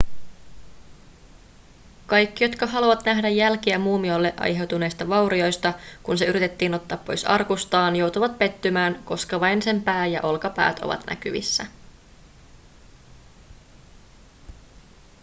kaikki 2.07 2.43
jotka 2.43 2.65
haluavat 2.67 3.05
nähdä 3.05 3.29
jälkiä 3.29 3.79
muumiolle 3.79 4.33
aiheutuneista 4.37 5.07
vaurioista 5.09 5.73
kun 6.03 6.17
se 6.17 6.25
yritettiin 6.25 6.73
ottaa 6.73 6.97
pois 6.97 7.25
arkustaan 7.25 7.95
joutuvat 7.95 8.37
pettymään 8.37 9.01
koska 9.05 9.39
vain 9.39 9.61
sen 9.61 9.81
pää 9.83 10.05
ja 10.07 10.21
olkapäät 10.23 10.79
ovat 10.79 11.03
näkyvissä 11.09 11.65